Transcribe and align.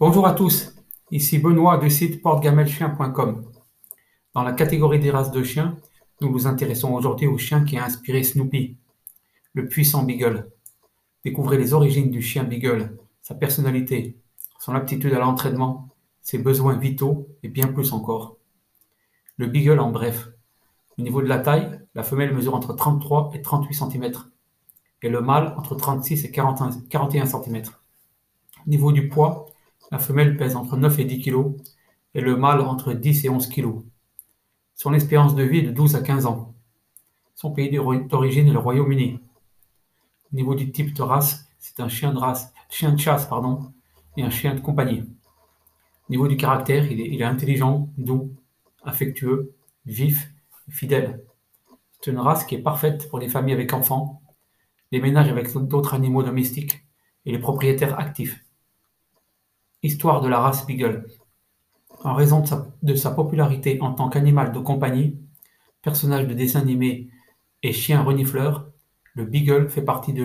Bonjour 0.00 0.28
à 0.28 0.32
tous, 0.32 0.76
ici 1.10 1.40
Benoît 1.40 1.76
du 1.76 1.90
site 1.90 2.22
portegamelchien.com. 2.22 3.50
Dans 4.32 4.44
la 4.44 4.52
catégorie 4.52 5.00
des 5.00 5.10
races 5.10 5.32
de 5.32 5.42
chiens, 5.42 5.76
nous 6.20 6.30
nous 6.30 6.46
intéressons 6.46 6.94
aujourd'hui 6.94 7.26
au 7.26 7.36
chien 7.36 7.64
qui 7.64 7.76
a 7.76 7.84
inspiré 7.84 8.22
Snoopy, 8.22 8.76
le 9.54 9.66
puissant 9.66 10.04
Beagle. 10.04 10.52
Découvrez 11.24 11.58
les 11.58 11.74
origines 11.74 12.12
du 12.12 12.22
chien 12.22 12.44
Beagle, 12.44 12.96
sa 13.22 13.34
personnalité, 13.34 14.16
son 14.60 14.76
aptitude 14.76 15.12
à 15.14 15.18
l'entraînement, 15.18 15.88
ses 16.22 16.38
besoins 16.38 16.76
vitaux 16.76 17.26
et 17.42 17.48
bien 17.48 17.66
plus 17.66 17.92
encore. 17.92 18.36
Le 19.36 19.48
Beagle 19.48 19.80
en 19.80 19.90
bref. 19.90 20.28
Au 20.96 21.02
niveau 21.02 21.22
de 21.22 21.26
la 21.26 21.40
taille, 21.40 21.80
la 21.96 22.04
femelle 22.04 22.32
mesure 22.32 22.54
entre 22.54 22.72
33 22.72 23.32
et 23.34 23.42
38 23.42 23.74
cm 23.74 24.12
et 25.02 25.08
le 25.08 25.20
mâle 25.22 25.56
entre 25.58 25.74
36 25.74 26.24
et 26.24 26.30
41 26.30 27.26
cm. 27.26 27.62
Au 28.64 28.70
niveau 28.70 28.92
du 28.92 29.08
poids, 29.08 29.48
la 29.90 29.98
femelle 29.98 30.36
pèse 30.36 30.56
entre 30.56 30.76
9 30.76 30.98
et 30.98 31.04
10 31.04 31.20
kg 31.20 31.56
et 32.14 32.20
le 32.20 32.36
mâle 32.36 32.60
entre 32.60 32.92
10 32.92 33.24
et 33.24 33.28
11 33.28 33.48
kg. 33.48 33.80
Son 34.74 34.92
espérance 34.94 35.34
de 35.34 35.42
vie 35.42 35.58
est 35.58 35.62
de 35.62 35.70
12 35.70 35.96
à 35.96 36.00
15 36.00 36.26
ans. 36.26 36.54
Son 37.34 37.52
pays 37.52 37.70
d'origine 37.70 38.48
est 38.48 38.52
le 38.52 38.58
Royaume-Uni. 38.58 39.20
Au 40.32 40.36
niveau 40.36 40.54
du 40.54 40.70
type 40.70 40.94
de 40.94 41.02
race, 41.02 41.48
c'est 41.58 41.80
un 41.80 41.88
chien 41.88 42.12
de 42.12 42.18
race, 42.18 42.52
chien 42.68 42.92
de 42.92 42.98
chasse 42.98 43.26
pardon, 43.26 43.72
et 44.16 44.22
un 44.22 44.30
chien 44.30 44.54
de 44.54 44.60
compagnie. 44.60 45.00
Au 46.08 46.10
niveau 46.10 46.28
du 46.28 46.36
caractère, 46.36 46.90
il 46.90 47.00
est, 47.00 47.08
il 47.08 47.20
est 47.20 47.24
intelligent, 47.24 47.88
doux, 47.96 48.32
affectueux, 48.82 49.54
vif, 49.86 50.32
fidèle. 50.70 51.24
C'est 52.00 52.10
une 52.10 52.18
race 52.18 52.44
qui 52.44 52.54
est 52.54 52.62
parfaite 52.62 53.08
pour 53.08 53.18
les 53.18 53.28
familles 53.28 53.54
avec 53.54 53.72
enfants, 53.72 54.22
les 54.92 55.00
ménages 55.00 55.28
avec 55.28 55.52
d'autres 55.52 55.94
animaux 55.94 56.22
domestiques 56.22 56.82
et 57.26 57.32
les 57.32 57.38
propriétaires 57.38 57.98
actifs. 57.98 58.44
Histoire 59.84 60.20
de 60.20 60.28
la 60.28 60.40
race 60.40 60.66
Beagle. 60.66 61.06
En 62.02 62.14
raison 62.14 62.42
de 62.82 62.94
sa, 62.96 63.10
popularité 63.12 63.80
en 63.80 63.92
tant 63.92 64.08
qu'animal 64.08 64.50
de 64.50 64.58
compagnie, 64.58 65.16
personnage 65.82 66.26
de 66.26 66.34
dessin 66.34 66.62
animé 66.62 67.06
et 67.62 67.72
chien 67.72 68.02
renifleur, 68.02 68.66
le 69.14 69.24
Beagle 69.24 69.68
fait, 69.68 69.82
parler 69.82 70.12
de 70.12 70.24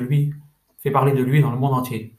lui 1.22 1.42
dans 1.42 1.52
le 1.52 1.60
monde 1.60 1.76
entier. 1.76 2.16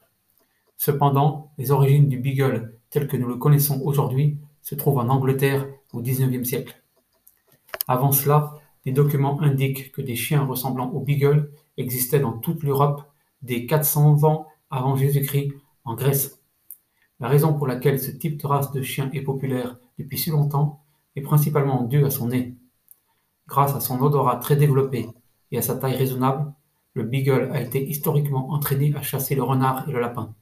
Cependant, 0.77 1.51
les 1.57 1.71
origines 1.71 2.07
du 2.07 2.19
Beagle 2.19 2.79
tel 2.89 3.05
que 3.05 3.17
nous 3.17 3.27
le 3.27 3.35
connaissons 3.35 3.81
aujourd'hui 3.83 4.37
se 4.61 4.75
trouvent 4.75 4.99
en 4.99 5.09
Angleterre 5.09 5.67
au 5.91 6.01
XIXe 6.01 6.47
siècle. 6.47 6.81
Avant 7.89 8.13
cela, 8.13 8.53
des 8.85 8.93
documents 8.93 9.41
indiquent 9.41 9.91
que 9.91 10.01
des 10.01 10.15
chiens 10.15 10.45
ressemblant 10.45 10.89
au 10.89 11.01
Beagle 11.01 11.51
existaient 11.75 12.21
dans 12.21 12.37
toute 12.37 12.63
l'Europe 12.63 13.03
dès 13.41 13.65
400 13.65 14.23
ans 14.23 14.47
avant 14.71 14.95
Jésus-Christ 14.95 15.51
en 15.83 15.95
Grèce. 15.95 16.39
La 17.19 17.29
raison 17.29 17.53
pour 17.53 17.67
laquelle 17.67 17.99
ce 17.99 18.11
type 18.11 18.41
de 18.41 18.47
race 18.47 18.71
de 18.71 18.81
chien 18.81 19.09
est 19.13 19.21
populaire 19.21 19.77
depuis 19.97 20.17
si 20.17 20.29
longtemps 20.29 20.83
est 21.15 21.21
principalement 21.21 21.83
due 21.83 22.05
à 22.05 22.09
son 22.09 22.27
nez. 22.27 22.55
Grâce 23.47 23.73
à 23.73 23.79
son 23.79 24.01
odorat 24.01 24.37
très 24.37 24.55
développé 24.55 25.07
et 25.51 25.57
à 25.57 25.61
sa 25.61 25.75
taille 25.75 25.95
raisonnable, 25.95 26.51
le 26.93 27.03
beagle 27.03 27.51
a 27.53 27.61
été 27.61 27.87
historiquement 27.87 28.51
entraîné 28.51 28.93
à 28.95 29.01
chasser 29.01 29.35
le 29.35 29.43
renard 29.43 29.87
et 29.87 29.91
le 29.91 29.99
lapin. 29.99 30.33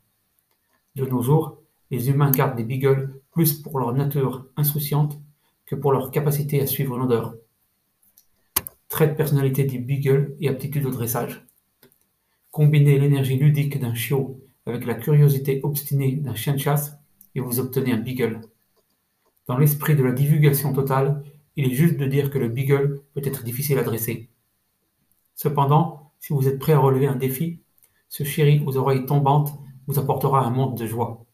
De 0.95 1.05
nos 1.05 1.21
jours, 1.21 1.57
les 1.91 2.09
humains 2.09 2.31
gardent 2.31 2.55
des 2.55 2.63
beagles 2.63 3.19
plus 3.31 3.53
pour 3.53 3.79
leur 3.79 3.93
nature 3.93 4.45
insouciante 4.55 5.19
que 5.65 5.75
pour 5.75 5.91
leur 5.91 6.11
capacité 6.11 6.61
à 6.61 6.67
suivre 6.67 6.95
une 6.95 7.03
odeur. 7.03 7.35
Trait 8.89 9.07
de 9.07 9.13
personnalité 9.13 9.63
du 9.63 9.79
beagle 9.79 10.35
et 10.39 10.49
aptitude 10.49 10.85
au 10.85 10.91
dressage. 10.91 11.45
Combinez 12.51 12.99
l'énergie 12.99 13.37
ludique 13.37 13.79
d'un 13.79 13.95
chiot 13.95 14.39
avec 14.65 14.85
la 14.85 14.95
curiosité 14.95 15.59
obstinée 15.63 16.15
d'un 16.15 16.35
chien 16.35 16.53
de 16.53 16.59
chasse 16.59 16.97
et 17.35 17.39
vous 17.39 17.59
obtenez 17.59 17.91
un 17.91 17.97
beagle. 17.97 18.41
Dans 19.47 19.57
l'esprit 19.57 19.95
de 19.95 20.03
la 20.03 20.11
divulgation 20.11 20.73
totale, 20.73 21.23
il 21.55 21.71
est 21.71 21.75
juste 21.75 21.97
de 21.97 22.05
dire 22.05 22.29
que 22.29 22.39
le 22.39 22.47
beagle 22.47 23.01
peut 23.13 23.21
être 23.23 23.43
difficile 23.43 23.77
à 23.77 23.83
dresser. 23.83 24.29
Cependant, 25.35 26.11
si 26.19 26.33
vous 26.33 26.47
êtes 26.47 26.59
prêt 26.59 26.73
à 26.73 26.79
relever 26.79 27.07
un 27.07 27.15
défi, 27.15 27.59
ce 28.07 28.23
chéri 28.23 28.63
aux 28.65 28.77
oreilles 28.77 29.05
tombantes 29.05 29.53
vous 29.87 29.99
apportera 29.99 30.45
un 30.45 30.49
monde 30.49 30.77
de 30.77 30.85
joie. 30.85 31.25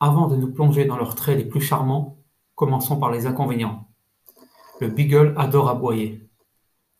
Avant 0.00 0.26
de 0.26 0.36
nous 0.36 0.52
plonger 0.52 0.84
dans 0.84 0.96
leurs 0.96 1.14
traits 1.14 1.38
les 1.38 1.44
plus 1.44 1.60
charmants, 1.60 2.18
commençons 2.54 2.98
par 2.98 3.10
les 3.10 3.26
inconvénients. 3.26 3.88
Le 4.80 4.88
beagle 4.88 5.32
adore 5.36 5.68
aboyer. 5.68 6.28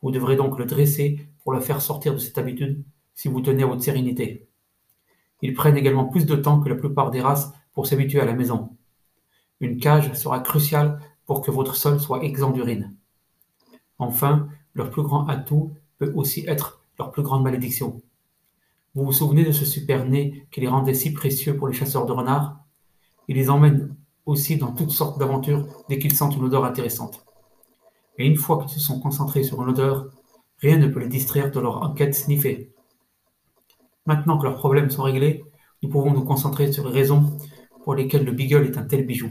Vous 0.00 0.10
devrez 0.10 0.36
donc 0.36 0.58
le 0.58 0.64
dresser 0.64 1.28
pour 1.42 1.52
le 1.52 1.60
faire 1.60 1.82
sortir 1.82 2.14
de 2.14 2.18
cette 2.18 2.38
habitude 2.38 2.84
si 3.14 3.28
vous 3.28 3.40
tenez 3.40 3.64
à 3.64 3.66
votre 3.66 3.82
sérénité. 3.82 4.48
Ils 5.42 5.54
prennent 5.54 5.76
également 5.76 6.06
plus 6.06 6.24
de 6.24 6.36
temps 6.36 6.60
que 6.60 6.68
la 6.68 6.76
plupart 6.76 7.10
des 7.10 7.20
races 7.20 7.52
pour 7.74 7.86
s'habituer 7.86 8.20
à 8.20 8.24
la 8.24 8.34
maison. 8.34 8.70
Une 9.60 9.78
cage 9.78 10.12
sera 10.14 10.40
cruciale 10.40 11.00
pour 11.26 11.40
que 11.40 11.50
votre 11.50 11.76
sol 11.76 12.00
soit 12.00 12.22
exempt 12.22 12.52
d'urine. 12.52 12.94
Enfin, 13.98 14.48
leur 14.74 14.90
plus 14.90 15.02
grand 15.02 15.26
atout 15.28 15.72
peut 15.98 16.12
aussi 16.14 16.44
être 16.46 16.82
leur 16.98 17.10
plus 17.10 17.22
grande 17.22 17.42
malédiction. 17.42 18.00
Vous 18.94 19.04
vous 19.04 19.12
souvenez 19.12 19.44
de 19.44 19.52
ce 19.52 19.64
super 19.64 20.04
nez 20.04 20.46
qui 20.50 20.60
les 20.60 20.68
rendait 20.68 20.94
si 20.94 21.12
précieux 21.12 21.56
pour 21.56 21.68
les 21.68 21.74
chasseurs 21.74 22.06
de 22.06 22.12
renards? 22.12 22.58
Il 23.28 23.36
les 23.36 23.50
emmène 23.50 23.94
aussi 24.26 24.56
dans 24.56 24.72
toutes 24.72 24.90
sortes 24.90 25.18
d'aventures 25.18 25.66
dès 25.88 25.98
qu'ils 25.98 26.14
sentent 26.14 26.36
une 26.36 26.44
odeur 26.44 26.64
intéressante. 26.64 27.24
Et 28.18 28.26
une 28.26 28.36
fois 28.36 28.58
qu'ils 28.58 28.70
se 28.70 28.80
sont 28.80 29.00
concentrés 29.00 29.42
sur 29.42 29.62
une 29.62 29.70
odeur, 29.70 30.10
rien 30.58 30.76
ne 30.76 30.88
peut 30.88 31.00
les 31.00 31.08
distraire 31.08 31.50
de 31.50 31.60
leur 31.60 31.82
enquête 31.82 32.14
sniffée. 32.14 32.71
Maintenant 34.06 34.36
que 34.38 34.44
leurs 34.44 34.56
problèmes 34.56 34.90
sont 34.90 35.04
réglés, 35.04 35.44
nous 35.82 35.88
pouvons 35.88 36.12
nous 36.12 36.24
concentrer 36.24 36.72
sur 36.72 36.88
les 36.88 36.92
raisons 36.92 37.36
pour 37.84 37.94
lesquelles 37.94 38.24
le 38.24 38.32
Beagle 38.32 38.66
est 38.66 38.78
un 38.78 38.82
tel 38.82 39.06
bijou. 39.06 39.30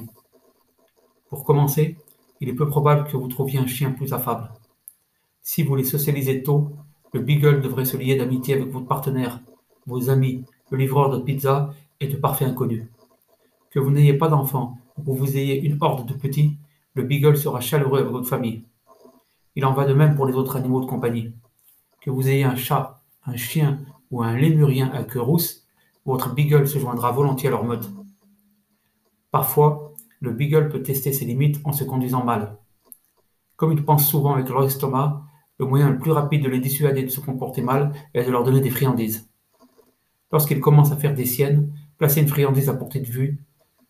Pour 1.30 1.44
commencer, 1.44 1.98
il 2.40 2.50
est 2.50 2.54
peu 2.54 2.68
probable 2.68 3.08
que 3.10 3.18
vous 3.18 3.28
trouviez 3.28 3.60
un 3.60 3.68
chien 3.68 3.92
plus 3.92 4.14
affable. 4.14 4.50
Si 5.42 5.64
vous 5.64 5.76
les 5.76 5.84
socialisez 5.84 6.44
tôt, 6.44 6.72
le 7.14 7.20
Beagle 7.20 7.62
devrait 7.62 7.86
se 7.86 7.98
lier 7.98 8.16
d'amitié 8.16 8.54
avec 8.54 8.70
votre 8.72 8.88
partenaire, 8.88 9.42
vos 9.86 10.10
amis, 10.10 10.46
le 10.70 10.78
livreur 10.78 11.10
de 11.10 11.22
pizza 11.22 11.74
et 12.00 12.08
de 12.08 12.16
parfaits 12.16 12.48
inconnus. 12.48 12.86
Que 13.72 13.80
vous 13.80 13.92
n'ayez 13.92 14.14
pas 14.14 14.30
d'enfants 14.30 14.78
ou 14.98 15.14
que 15.14 15.18
vous 15.18 15.38
ayez 15.38 15.62
une 15.62 15.78
horde 15.82 16.08
de 16.08 16.14
petits, 16.14 16.58
le 16.94 17.04
Beagle 17.04 17.38
sera 17.38 17.60
chaleureux 17.60 18.00
avec 18.00 18.12
votre 18.12 18.28
famille. 18.28 18.64
Il 19.56 19.66
en 19.66 19.74
va 19.74 19.86
de 19.86 19.94
même 19.94 20.16
pour 20.16 20.26
les 20.26 20.34
autres 20.34 20.56
animaux 20.56 20.82
de 20.82 20.86
compagnie. 20.86 21.34
Que 22.02 22.10
vous 22.10 22.30
ayez 22.30 22.44
un 22.44 22.56
chat, 22.56 23.02
un 23.26 23.36
chien 23.36 23.80
ou 24.12 24.22
un 24.22 24.38
lémurien 24.38 24.92
à 24.92 25.04
queue 25.04 25.22
rousse, 25.22 25.66
votre 26.06 26.34
beagle 26.34 26.68
se 26.68 26.80
joindra 26.80 27.12
volontiers 27.12 27.48
à 27.48 27.52
leur 27.52 27.64
mode. 27.64 27.86
Parfois, 29.32 29.94
le 30.20 30.32
beagle 30.32 30.70
peut 30.70 30.84
tester 30.84 31.14
ses 31.14 31.26
limites 31.26 31.62
en 31.64 31.72
se 31.72 31.84
conduisant 31.84 32.24
mal. 32.24 32.58
Comme 33.56 33.72
ils 33.72 33.84
pensent 33.84 34.08
souvent 34.08 34.34
avec 34.34 34.50
leur 34.50 34.64
estomac, 34.64 35.24
le 35.60 35.66
moyen 35.66 35.90
le 35.90 36.00
plus 36.00 36.12
rapide 36.12 36.44
de 36.44 36.50
les 36.50 36.60
dissuader 36.60 37.04
de 37.04 37.10
se 37.10 37.20
comporter 37.20 37.62
mal 37.62 37.94
est 38.14 38.26
de 38.26 38.32
leur 38.32 38.44
donner 38.44 38.62
des 38.62 38.72
friandises. 38.72 39.30
Lorsqu'ils 40.32 40.60
commencent 40.60 40.92
à 40.92 40.98
faire 40.98 41.14
des 41.14 41.26
siennes, 41.26 41.74
placez 41.98 42.22
une 42.22 42.28
friandise 42.28 42.70
à 42.70 42.74
portée 42.74 43.00
de 43.00 43.08
vue, 43.08 43.44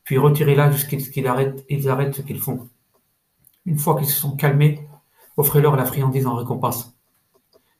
puis 0.03 0.17
retirez-la 0.17 0.71
jusqu'à 0.71 0.99
ce 0.99 1.09
qu'ils 1.09 1.27
arrêtent, 1.27 1.65
ils 1.69 1.87
arrêtent 1.87 2.15
ce 2.15 2.21
qu'ils 2.21 2.39
font. 2.39 2.67
Une 3.65 3.77
fois 3.77 3.95
qu'ils 3.95 4.09
se 4.09 4.19
sont 4.19 4.35
calmés, 4.35 4.87
offrez-leur 5.37 5.75
la 5.75 5.85
friandise 5.85 6.27
en 6.27 6.35
récompense. 6.35 6.97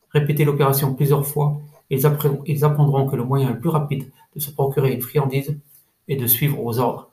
Répétez 0.10 0.46
l'opération 0.46 0.94
plusieurs 0.94 1.26
fois 1.26 1.60
ils, 1.92 2.64
apprendront 2.64 3.06
que 3.06 3.18
le 3.18 3.26
moyen 3.26 3.52
le 3.52 3.60
plus 3.60 3.70
rapide 3.70 4.10
de 4.34 4.40
se 4.40 4.50
procurer 4.50 4.94
une 4.94 5.02
friandise 5.02 5.60
est 6.08 6.16
de 6.16 6.26
suivre 6.26 6.64
aux 6.64 6.80
ordres. 6.80 7.12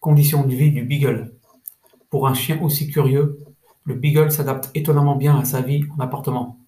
Conditions 0.00 0.44
de 0.44 0.54
vie 0.54 0.72
du 0.72 0.82
beagle. 0.82 1.32
Pour 2.10 2.26
un 2.26 2.34
chien 2.34 2.60
aussi 2.62 2.90
curieux, 2.90 3.38
le 3.84 3.94
beagle 3.94 4.32
s'adapte 4.32 4.70
étonnamment 4.74 5.14
bien 5.14 5.38
à 5.38 5.44
sa 5.44 5.60
vie 5.60 5.84
en 5.96 6.00
appartement. 6.00 6.58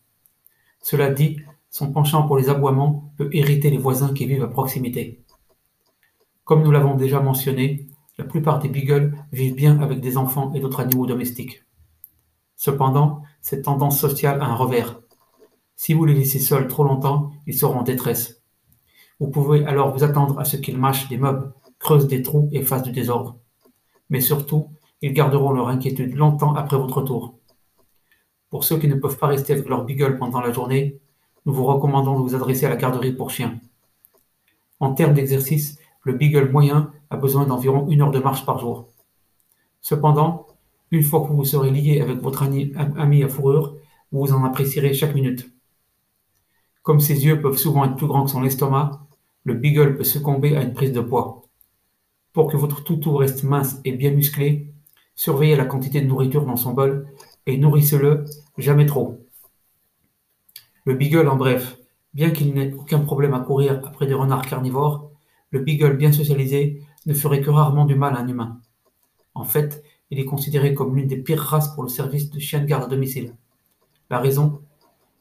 Cela 0.81 1.11
dit, 1.11 1.41
son 1.71 1.93
penchant 1.93 2.27
pour 2.27 2.39
les 2.39 2.49
aboiements 2.49 3.13
peut 3.17 3.29
irriter 3.33 3.71
les 3.71 3.79
voisins 3.79 4.15
qui 4.15 4.27
vivent 4.27 4.45
à 4.45 4.49
proximité. 4.49 5.25
Comme 6.45 6.63
nous 6.63 6.71
l'avons 6.71 6.95
déjà 6.95 7.21
mentionné, 7.21 7.89
la 8.17 8.25
plupart 8.25 8.61
des 8.61 8.69
beagles 8.69 9.13
vivent 9.33 9.57
bien 9.57 9.81
avec 9.81 10.01
des 10.01 10.17
enfants 10.17 10.53
et 10.55 10.61
d'autres 10.61 10.81
animaux 10.81 11.07
domestiques. 11.07 11.65
Cependant, 12.55 13.23
cette 13.41 13.65
tendance 13.65 14.01
sociale 14.01 14.41
a 14.41 14.47
un 14.47 14.55
revers. 14.55 15.01
Si 15.81 15.95
vous 15.95 16.05
les 16.05 16.15
laissez 16.15 16.41
seuls 16.41 16.67
trop 16.67 16.83
longtemps, 16.83 17.31
ils 17.47 17.57
seront 17.57 17.79
en 17.79 17.83
détresse. 17.85 18.43
Vous 19.21 19.29
pouvez 19.29 19.65
alors 19.65 19.93
vous 19.93 20.03
attendre 20.03 20.37
à 20.41 20.45
ce 20.45 20.57
qu'ils 20.57 20.77
mâchent 20.77 21.09
des 21.09 21.19
meubles, 21.19 21.53
creusent 21.79 22.09
des 22.09 22.21
trous 22.21 22.49
et 22.51 22.63
fassent 22.63 22.83
du 22.83 22.91
désordre. 22.91 23.39
Mais 24.11 24.21
surtout, 24.21 24.71
ils 25.03 25.13
garderont 25.13 25.53
leur 25.53 25.69
inquiétude 25.69 26.17
longtemps 26.17 26.53
après 26.57 26.77
votre 26.77 26.97
retour. 26.99 27.39
Pour 28.51 28.65
ceux 28.65 28.77
qui 28.79 28.89
ne 28.89 28.97
peuvent 28.97 29.19
pas 29.19 29.29
rester 29.29 29.53
avec 29.53 29.69
leur 29.69 29.85
beagle 29.85 30.19
pendant 30.19 30.41
la 30.41 30.51
journée, 30.51 30.99
nous 31.47 31.53
vous 31.53 31.65
recommandons 31.65 32.19
de 32.19 32.25
vous 32.25 32.35
adresser 32.35 32.67
à 32.67 32.71
la 32.71 32.77
garderie 32.77 33.13
pour 33.13 33.31
chiens. 33.31 33.61
En 34.81 34.95
termes 34.95 35.15
d'exercice, 35.15 35.79
le 36.03 36.15
beagle 36.15 36.51
moyen 36.51 36.91
a 37.09 37.17
besoin 37.17 37.47
d'environ 37.47 37.87
une 37.89 38.03
heure 38.03 38.11
de 38.11 38.19
marche 38.19 38.45
par 38.45 38.59
jour. 38.59 38.89
Cependant, 39.81 40.49
une 40.91 41.05
fois 41.05 41.21
que 41.21 41.33
vous 41.33 41.45
serez 41.45 41.71
lié 41.71 42.01
avec 42.01 42.19
votre 42.19 42.43
ami 42.43 43.23
à 43.23 43.29
fourrure, 43.29 43.77
vous 44.11 44.33
en 44.33 44.43
apprécierez 44.43 44.93
chaque 44.93 45.15
minute. 45.15 45.53
Comme 46.89 47.01
ses 47.01 47.27
yeux 47.27 47.43
peuvent 47.43 47.59
souvent 47.59 47.85
être 47.85 47.97
plus 47.97 48.07
grands 48.07 48.25
que 48.25 48.31
son 48.31 48.45
estomac, 48.45 49.03
le 49.45 49.53
beagle 49.53 49.95
peut 49.95 50.05
succomber 50.05 50.57
à 50.57 50.63
une 50.63 50.73
prise 50.73 50.91
de 50.91 51.03
poids. 51.03 51.43
Pour 52.33 52.51
que 52.51 52.57
votre 52.57 52.83
toutou 52.83 53.15
reste 53.15 53.45
mince 53.45 53.79
et 53.85 53.93
bien 53.93 54.11
musclé, 54.11 54.73
surveillez 55.15 55.55
la 55.55 55.67
quantité 55.67 56.01
de 56.01 56.07
nourriture 56.07 56.47
dans 56.47 56.57
son 56.57 56.73
bol 56.73 57.07
et 57.45 57.59
nourrissez-le 57.59 58.25
jamais 58.57 58.87
trop. 58.87 59.23
Le 60.87 60.95
beagle 60.95 61.29
en 61.29 61.37
bref, 61.37 61.77
bien 62.15 62.31
qu'il 62.31 62.55
n'ait 62.55 62.73
aucun 62.73 63.01
problème 63.01 63.35
à 63.35 63.41
courir 63.41 63.83
après 63.85 64.07
des 64.07 64.15
renards 64.15 64.47
carnivores, 64.47 65.11
le 65.51 65.61
beagle 65.61 65.95
bien 65.95 66.13
socialisé 66.13 66.83
ne 67.05 67.13
ferait 67.13 67.43
que 67.43 67.51
rarement 67.51 67.85
du 67.85 67.97
mal 67.97 68.17
à 68.17 68.21
un 68.21 68.29
humain. 68.29 68.63
En 69.35 69.45
fait, 69.45 69.85
il 70.11 70.19
est 70.19 70.25
considéré 70.25 70.73
comme 70.73 70.97
l'une 70.97 71.07
des 71.07 71.19
pires 71.19 71.43
races 71.43 71.69
pour 71.75 71.83
le 71.83 71.91
service 71.91 72.31
de 72.31 72.39
chien 72.39 72.61
de 72.61 72.65
garde 72.65 72.85
à 72.85 72.87
domicile. 72.87 73.35
La 74.09 74.21
raison 74.21 74.63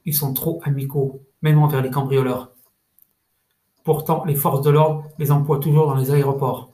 Ils 0.08 0.16
sont 0.16 0.34
trop 0.34 0.62
amicaux, 0.64 1.22
même 1.42 1.60
envers 1.60 1.82
les 1.82 1.92
cambrioleurs. 1.92 2.54
Pourtant, 3.84 4.24
les 4.24 4.36
forces 4.36 4.62
de 4.62 4.70
l'ordre 4.70 5.04
les 5.20 5.32
emploient 5.32 5.60
toujours 5.60 5.86
dans 5.86 5.96
les 5.96 6.12
aéroports. 6.12 6.72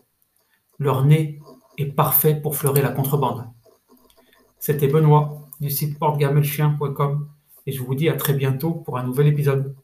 Leur 0.78 1.04
nez 1.04 1.42
est 1.80 1.88
parfait 1.88 2.36
pour 2.36 2.56
fleurer 2.56 2.84
la 2.84 2.92
contrebande. 2.92 3.46
C'était 4.60 4.88
Benoît 4.88 5.42
du 5.60 5.72
site 5.72 5.98
portegamelchien.com 5.98 7.28
et 7.66 7.72
je 7.72 7.82
vous 7.82 7.96
dis 7.96 8.08
à 8.08 8.14
très 8.14 8.34
bientôt 8.34 8.72
pour 8.72 9.00
un 9.00 9.04
nouvel 9.04 9.28
épisode. 9.28 9.76